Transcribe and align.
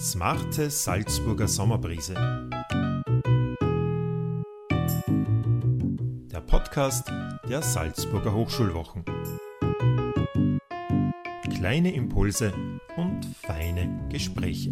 Smarte 0.00 0.70
Salzburger 0.70 1.48
Sommerbrise. 1.48 2.14
Der 6.30 6.40
Podcast 6.40 7.10
der 7.48 7.62
Salzburger 7.62 8.32
Hochschulwochen. 8.32 9.04
Kleine 11.52 11.92
Impulse 11.92 12.54
und 12.96 13.24
feine 13.24 14.06
Gespräche. 14.08 14.70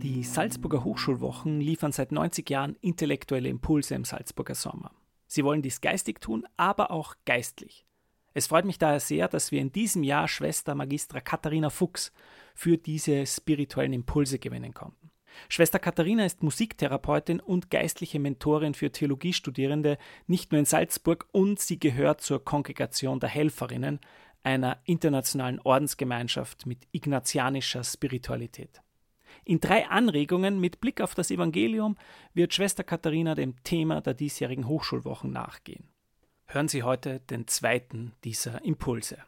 Die 0.00 0.22
Salzburger 0.22 0.84
Hochschulwochen 0.84 1.60
liefern 1.60 1.90
seit 1.90 2.12
90 2.12 2.48
Jahren 2.48 2.76
intellektuelle 2.80 3.48
Impulse 3.48 3.96
im 3.96 4.04
Salzburger 4.04 4.54
Sommer. 4.54 4.92
Sie 5.26 5.42
wollen 5.42 5.62
dies 5.62 5.80
geistig 5.80 6.20
tun, 6.20 6.46
aber 6.56 6.92
auch 6.92 7.16
geistlich. 7.24 7.87
Es 8.34 8.46
freut 8.46 8.64
mich 8.64 8.78
daher 8.78 9.00
sehr, 9.00 9.28
dass 9.28 9.52
wir 9.52 9.60
in 9.60 9.72
diesem 9.72 10.02
Jahr 10.02 10.28
Schwester 10.28 10.74
Magistra 10.74 11.20
Katharina 11.20 11.70
Fuchs 11.70 12.12
für 12.54 12.76
diese 12.76 13.26
spirituellen 13.26 13.92
Impulse 13.92 14.38
gewinnen 14.38 14.74
konnten. 14.74 15.10
Schwester 15.48 15.78
Katharina 15.78 16.24
ist 16.24 16.42
Musiktherapeutin 16.42 17.40
und 17.40 17.70
geistliche 17.70 18.18
Mentorin 18.18 18.74
für 18.74 18.90
Theologiestudierende 18.90 19.98
nicht 20.26 20.50
nur 20.50 20.58
in 20.58 20.64
Salzburg 20.64 21.28
und 21.32 21.60
sie 21.60 21.78
gehört 21.78 22.20
zur 22.20 22.44
Kongregation 22.44 23.20
der 23.20 23.28
Helferinnen, 23.28 24.00
einer 24.42 24.78
internationalen 24.84 25.60
Ordensgemeinschaft 25.60 26.66
mit 26.66 26.86
ignatianischer 26.92 27.84
Spiritualität. 27.84 28.82
In 29.44 29.60
drei 29.60 29.88
Anregungen 29.88 30.60
mit 30.60 30.80
Blick 30.80 31.00
auf 31.00 31.14
das 31.14 31.30
Evangelium 31.30 31.96
wird 32.34 32.54
Schwester 32.54 32.84
Katharina 32.84 33.34
dem 33.34 33.62
Thema 33.62 34.00
der 34.00 34.14
diesjährigen 34.14 34.66
Hochschulwochen 34.66 35.30
nachgehen. 35.32 35.88
Hören 36.50 36.68
Sie 36.68 36.82
heute 36.82 37.20
den 37.20 37.46
zweiten 37.46 38.14
dieser 38.24 38.64
Impulse. 38.64 39.18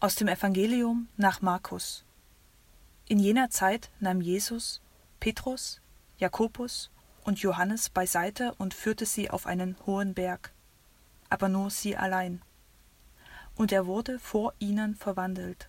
Aus 0.00 0.14
dem 0.14 0.26
Evangelium 0.26 1.06
nach 1.18 1.42
Markus. 1.42 2.02
In 3.08 3.18
jener 3.18 3.50
Zeit 3.50 3.90
nahm 4.00 4.22
Jesus 4.22 4.80
Petrus, 5.20 5.82
Jakobus 6.16 6.90
und 7.24 7.40
Johannes 7.40 7.90
beiseite 7.90 8.54
und 8.56 8.72
führte 8.72 9.04
sie 9.04 9.28
auf 9.28 9.44
einen 9.44 9.76
hohen 9.84 10.14
Berg, 10.14 10.54
aber 11.28 11.50
nur 11.50 11.68
sie 11.68 11.94
allein. 11.94 12.40
Und 13.54 13.70
er 13.70 13.84
wurde 13.84 14.18
vor 14.18 14.54
ihnen 14.58 14.94
verwandelt, 14.94 15.68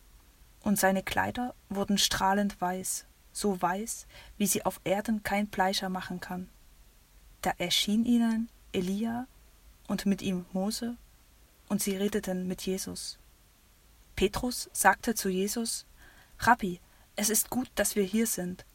und 0.62 0.80
seine 0.80 1.04
Kleider 1.04 1.54
wurden 1.68 1.98
strahlend 1.98 2.62
weiß, 2.62 3.08
so 3.34 3.62
weiß, 3.62 4.08
wie 4.38 4.48
sie 4.48 4.64
auf 4.64 4.80
Erden 4.86 5.22
kein 5.22 5.50
Fleischer 5.50 5.90
machen 5.90 6.22
kann. 6.22 6.48
Da 7.42 7.52
erschien 7.58 8.06
ihnen 8.06 8.48
Elia 8.72 9.28
und 9.92 10.06
mit 10.06 10.22
ihm 10.22 10.46
Mose, 10.54 10.96
und 11.68 11.82
sie 11.82 11.98
redeten 11.98 12.48
mit 12.48 12.62
Jesus. 12.62 13.20
Petrus 14.16 14.70
sagte 14.72 15.16
zu 15.16 15.28
Jesus, 15.28 15.86
Rabbi, 16.40 16.80
es 17.18 17.30
ist 17.30 17.50
gut, 17.50 17.70
dass 17.76 17.98
wir 17.98 18.06
hier 18.06 18.26
sind. 18.26 18.66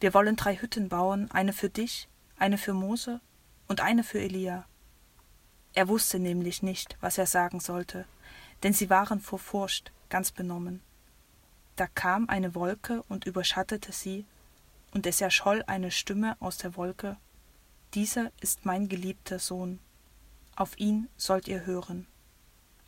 Wir 0.00 0.14
wollen 0.14 0.34
drei 0.34 0.56
Hütten 0.56 0.88
bauen, 0.88 1.30
eine 1.30 1.52
für 1.52 1.68
dich, 1.68 2.08
eine 2.38 2.56
für 2.56 2.72
Mose 2.72 3.20
und 3.68 3.82
eine 3.82 4.02
für 4.02 4.18
Elia. 4.18 4.64
Er 5.74 5.88
wusste 5.88 6.18
nämlich 6.18 6.62
nicht, 6.62 6.96
was 7.02 7.18
er 7.18 7.26
sagen 7.26 7.60
sollte, 7.60 8.06
denn 8.62 8.72
sie 8.72 8.88
waren 8.88 9.20
vor 9.20 9.38
Furcht 9.38 9.92
ganz 10.08 10.32
benommen. 10.32 10.80
Da 11.76 11.86
kam 11.86 12.30
eine 12.30 12.54
Wolke 12.54 13.02
und 13.10 13.26
überschattete 13.26 13.92
sie, 13.92 14.24
und 14.94 15.06
es 15.06 15.20
erscholl 15.20 15.62
eine 15.66 15.90
Stimme 15.90 16.36
aus 16.40 16.56
der 16.56 16.76
Wolke 16.76 17.18
Dieser 17.92 18.32
ist 18.40 18.64
mein 18.64 18.88
geliebter 18.88 19.38
Sohn, 19.38 19.78
auf 20.56 20.78
ihn 20.78 21.08
sollt 21.16 21.48
ihr 21.48 21.66
hören. 21.66 22.06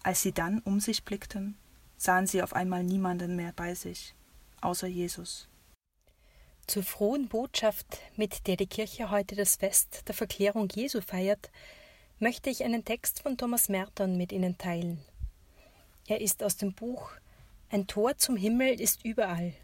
Als 0.03 0.23
sie 0.23 0.33
dann 0.33 0.61
um 0.61 0.81
sich 0.81 1.05
blickten, 1.05 1.57
sahen 1.97 2.27
sie 2.27 2.43
auf 2.43 2.53
einmal 2.53 2.85
niemanden 2.85 3.37
mehr 3.37 3.53
bei 3.57 3.75
sich, 3.75 4.15
außer 4.61 4.87
Jesus. 4.87 5.49
Zur 6.67 6.83
frohen 6.83 7.29
Botschaft, 7.29 8.01
mit 8.17 8.47
der 8.47 8.57
die 8.57 8.67
Kirche 8.67 9.11
heute 9.11 9.37
das 9.37 9.57
Fest 9.57 10.09
der 10.09 10.15
Verklärung 10.15 10.69
Jesu 10.75 11.01
feiert, 11.01 11.51
möchte 12.19 12.49
ich 12.49 12.65
einen 12.65 12.85
Text 12.85 13.21
von 13.21 13.37
Thomas 13.37 13.69
Merton 13.69 14.17
mit 14.17 14.33
Ihnen 14.33 14.57
teilen. 14.57 15.03
Er 16.07 16.21
ist 16.21 16.43
aus 16.43 16.57
dem 16.57 16.75
Buch 16.75 17.11
Ein 17.71 17.87
Tor 17.87 18.17
zum 18.17 18.37
Himmel 18.37 18.81
ist 18.81 19.05
überall. 19.05 19.55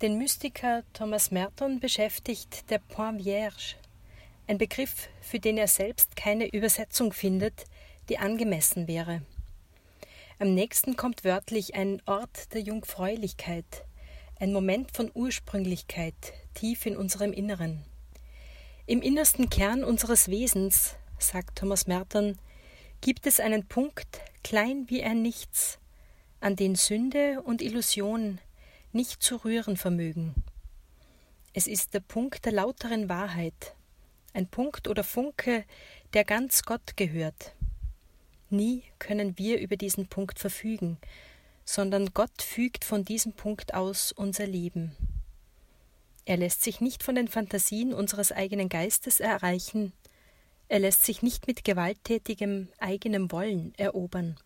Den 0.00 0.18
Mystiker 0.18 0.82
Thomas 0.92 1.30
Merton 1.30 1.78
beschäftigt 1.78 2.70
der 2.70 2.78
Point 2.78 3.22
Vierge, 3.22 3.76
ein 4.46 4.58
Begriff, 4.58 5.08
für 5.20 5.38
den 5.38 5.56
er 5.56 5.68
selbst 5.68 6.16
keine 6.16 6.52
Übersetzung 6.52 7.12
findet, 7.12 7.64
die 8.08 8.18
angemessen 8.18 8.88
wäre. 8.88 9.22
Am 10.38 10.54
nächsten 10.54 10.96
kommt 10.96 11.24
wörtlich 11.24 11.74
ein 11.74 12.02
Ort 12.06 12.52
der 12.52 12.62
Jungfräulichkeit, 12.62 13.84
ein 14.40 14.52
Moment 14.52 14.90
von 14.90 15.10
Ursprünglichkeit 15.14 16.14
tief 16.54 16.84
in 16.86 16.96
unserem 16.96 17.32
Inneren. 17.32 17.84
Im 18.86 19.00
innersten 19.00 19.48
Kern 19.48 19.84
unseres 19.84 20.28
Wesens, 20.28 20.96
sagt 21.18 21.58
Thomas 21.58 21.86
Merton, 21.86 22.38
gibt 23.00 23.26
es 23.26 23.38
einen 23.38 23.66
Punkt, 23.68 24.20
klein 24.42 24.86
wie 24.88 25.04
ein 25.04 25.22
Nichts, 25.22 25.78
an 26.40 26.56
den 26.56 26.74
Sünde 26.74 27.40
und 27.42 27.62
Illusion 27.62 28.40
nicht 28.92 29.22
zu 29.22 29.36
rühren 29.36 29.76
vermögen. 29.76 30.34
Es 31.54 31.68
ist 31.68 31.94
der 31.94 32.00
Punkt 32.00 32.44
der 32.44 32.52
lauteren 32.52 33.08
Wahrheit, 33.08 33.76
ein 34.32 34.46
Punkt 34.46 34.88
oder 34.88 35.04
Funke, 35.04 35.64
der 36.14 36.24
ganz 36.24 36.62
Gott 36.62 36.96
gehört. 36.96 37.54
Nie 38.50 38.84
können 38.98 39.38
wir 39.38 39.60
über 39.60 39.76
diesen 39.76 40.08
Punkt 40.08 40.38
verfügen, 40.38 40.98
sondern 41.64 42.12
Gott 42.12 42.42
fügt 42.42 42.84
von 42.84 43.04
diesem 43.04 43.32
Punkt 43.32 43.74
aus 43.74 44.12
unser 44.12 44.46
Leben. 44.46 44.96
Er 46.24 46.36
lässt 46.36 46.62
sich 46.62 46.80
nicht 46.80 47.02
von 47.02 47.14
den 47.14 47.28
Fantasien 47.28 47.92
unseres 47.92 48.30
eigenen 48.30 48.68
Geistes 48.68 49.20
erreichen, 49.20 49.92
er 50.68 50.78
lässt 50.78 51.04
sich 51.04 51.20
nicht 51.20 51.46
mit 51.46 51.64
gewalttätigem 51.64 52.68
eigenem 52.78 53.30
Wollen 53.30 53.74
erobern. 53.76 54.36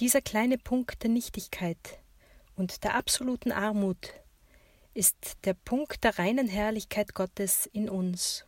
Dieser 0.00 0.20
kleine 0.20 0.58
Punkt 0.58 1.04
der 1.04 1.10
Nichtigkeit 1.10 2.00
und 2.56 2.82
der 2.82 2.94
absoluten 2.94 3.52
Armut 3.52 4.14
ist 4.94 5.36
der 5.44 5.54
Punkt 5.54 6.02
der 6.02 6.18
reinen 6.18 6.48
Herrlichkeit 6.48 7.14
Gottes 7.14 7.66
in 7.66 7.88
uns. 7.88 8.46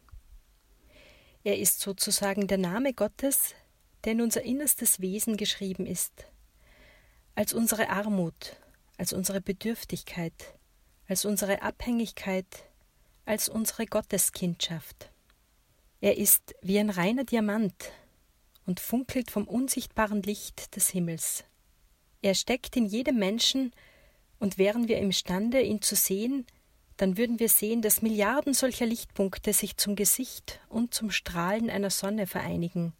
Er 1.47 1.61
ist 1.61 1.79
sozusagen 1.79 2.49
der 2.49 2.59
Name 2.59 2.93
Gottes, 2.93 3.55
der 4.03 4.15
in 4.15 4.21
unser 4.21 4.43
innerstes 4.43 5.01
Wesen 5.01 5.37
geschrieben 5.37 5.87
ist, 5.87 6.27
als 7.37 7.53
unsere 7.53 7.89
Armut, 7.89 8.57
als 8.99 9.13
unsere 9.13 9.41
Bedürftigkeit, 9.41 10.59
als 11.07 11.25
unsere 11.25 11.63
Abhängigkeit, 11.63 12.65
als 13.27 13.49
unsere 13.49 13.87
Gotteskindschaft. 13.87 15.13
Er 16.01 16.17
ist 16.17 16.57
wie 16.63 16.81
ein 16.81 16.91
reiner 16.91 17.23
Diamant 17.23 17.93
und 18.67 18.81
funkelt 18.81 19.31
vom 19.31 19.47
unsichtbaren 19.47 20.23
Licht 20.23 20.75
des 20.75 20.89
Himmels. 20.89 21.45
Er 22.23 22.35
steckt 22.35 22.75
in 22.75 22.87
jedem 22.87 23.21
Menschen, 23.21 23.71
und 24.41 24.59
wären 24.59 24.89
wir 24.89 24.99
imstande, 24.99 25.63
ihn 25.63 25.81
zu 25.81 25.95
sehen, 25.95 26.45
dann 26.97 27.19
würden 27.19 27.39
wir 27.39 27.49
sehen, 27.49 27.83
dass 27.83 28.03
Milliarden 28.03 28.55
solcher 28.55 28.87
Lichtpunkte 28.87 29.53
sich 29.53 29.77
zum 29.77 29.97
Gesicht 29.97 30.61
und 30.69 30.95
zum 30.95 31.11
Strahlen 31.11 31.69
einer 31.69 31.91
Sonne 31.91 32.27
vereinigen, 32.27 32.95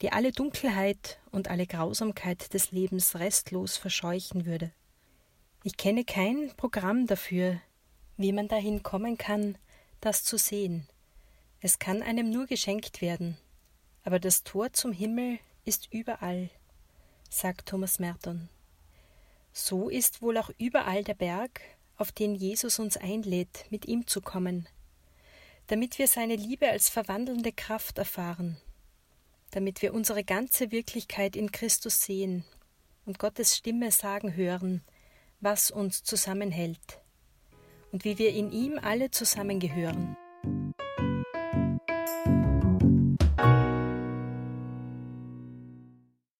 die 0.00 0.12
alle 0.12 0.32
Dunkelheit 0.32 1.18
und 1.30 1.48
alle 1.48 1.66
Grausamkeit 1.66 2.54
des 2.54 2.70
Lebens 2.72 3.16
restlos 3.16 3.76
verscheuchen 3.76 4.46
würde. 4.46 4.72
Ich 5.62 5.76
kenne 5.76 6.04
kein 6.04 6.52
Programm 6.56 7.06
dafür, 7.06 7.60
wie 8.16 8.32
man 8.32 8.48
dahin 8.48 8.82
kommen 8.82 9.18
kann, 9.18 9.58
das 10.00 10.24
zu 10.24 10.38
sehen. 10.38 10.86
Es 11.60 11.78
kann 11.78 12.02
einem 12.02 12.30
nur 12.30 12.46
geschenkt 12.46 13.02
werden, 13.02 13.36
aber 14.04 14.20
das 14.20 14.44
Tor 14.44 14.72
zum 14.72 14.92
Himmel 14.92 15.38
ist 15.64 15.92
überall, 15.92 16.48
sagt 17.28 17.68
Thomas 17.68 17.98
Merton. 17.98 18.48
So 19.52 19.88
ist 19.88 20.22
wohl 20.22 20.38
auch 20.38 20.50
überall 20.58 21.02
der 21.02 21.14
Berg, 21.14 21.60
auf 21.98 22.12
den 22.12 22.34
Jesus 22.34 22.78
uns 22.78 22.96
einlädt, 22.96 23.66
mit 23.70 23.86
ihm 23.86 24.06
zu 24.06 24.20
kommen, 24.20 24.68
damit 25.66 25.98
wir 25.98 26.08
seine 26.08 26.36
Liebe 26.36 26.68
als 26.68 26.88
verwandelnde 26.88 27.52
Kraft 27.52 27.98
erfahren, 27.98 28.56
damit 29.50 29.82
wir 29.82 29.92
unsere 29.92 30.24
ganze 30.24 30.70
Wirklichkeit 30.70 31.36
in 31.36 31.52
Christus 31.52 32.02
sehen 32.02 32.44
und 33.04 33.18
Gottes 33.18 33.56
Stimme 33.56 33.90
sagen 33.90 34.34
hören, 34.34 34.82
was 35.40 35.70
uns 35.70 36.02
zusammenhält 36.02 37.00
und 37.92 38.04
wie 38.04 38.18
wir 38.18 38.30
in 38.30 38.52
ihm 38.52 38.78
alle 38.80 39.10
zusammengehören. 39.10 40.16